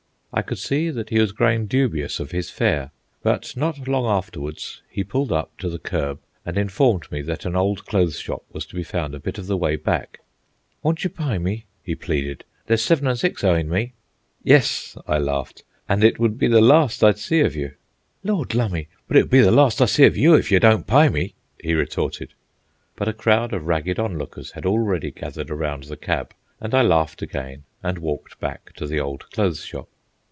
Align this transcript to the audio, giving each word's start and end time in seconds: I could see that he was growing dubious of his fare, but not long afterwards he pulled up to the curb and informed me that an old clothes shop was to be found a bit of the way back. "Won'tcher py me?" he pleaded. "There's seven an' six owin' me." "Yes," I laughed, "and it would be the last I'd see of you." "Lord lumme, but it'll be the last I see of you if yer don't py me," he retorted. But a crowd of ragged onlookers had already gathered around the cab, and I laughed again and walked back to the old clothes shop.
I 0.33 0.41
could 0.41 0.59
see 0.59 0.89
that 0.91 1.09
he 1.09 1.19
was 1.19 1.33
growing 1.33 1.65
dubious 1.67 2.17
of 2.21 2.31
his 2.31 2.49
fare, 2.49 2.91
but 3.21 3.53
not 3.57 3.85
long 3.85 4.05
afterwards 4.05 4.81
he 4.89 5.03
pulled 5.03 5.29
up 5.29 5.57
to 5.57 5.67
the 5.67 5.77
curb 5.77 6.19
and 6.45 6.57
informed 6.57 7.11
me 7.11 7.21
that 7.23 7.43
an 7.43 7.53
old 7.57 7.85
clothes 7.85 8.17
shop 8.17 8.41
was 8.49 8.65
to 8.67 8.75
be 8.75 8.81
found 8.83 9.13
a 9.13 9.19
bit 9.19 9.37
of 9.37 9.47
the 9.47 9.57
way 9.57 9.75
back. 9.75 10.21
"Won'tcher 10.85 11.09
py 11.13 11.37
me?" 11.37 11.65
he 11.83 11.95
pleaded. 11.95 12.45
"There's 12.65 12.81
seven 12.81 13.07
an' 13.09 13.17
six 13.17 13.43
owin' 13.43 13.67
me." 13.67 13.91
"Yes," 14.41 14.95
I 15.05 15.17
laughed, 15.17 15.65
"and 15.89 16.01
it 16.01 16.17
would 16.17 16.37
be 16.39 16.47
the 16.47 16.61
last 16.61 17.03
I'd 17.03 17.17
see 17.19 17.41
of 17.41 17.53
you." 17.53 17.73
"Lord 18.23 18.55
lumme, 18.55 18.85
but 19.09 19.17
it'll 19.17 19.27
be 19.27 19.41
the 19.41 19.51
last 19.51 19.81
I 19.81 19.85
see 19.85 20.05
of 20.05 20.15
you 20.15 20.33
if 20.35 20.49
yer 20.49 20.59
don't 20.59 20.87
py 20.87 21.09
me," 21.09 21.33
he 21.61 21.73
retorted. 21.73 22.33
But 22.95 23.09
a 23.09 23.13
crowd 23.13 23.51
of 23.53 23.67
ragged 23.67 23.99
onlookers 23.99 24.51
had 24.51 24.65
already 24.65 25.11
gathered 25.11 25.51
around 25.51 25.83
the 25.83 25.97
cab, 25.97 26.33
and 26.61 26.73
I 26.73 26.83
laughed 26.83 27.21
again 27.21 27.65
and 27.83 27.97
walked 27.97 28.39
back 28.39 28.71
to 28.77 28.87
the 28.87 29.01
old 29.01 29.29
clothes 29.31 29.65
shop. 29.65 29.89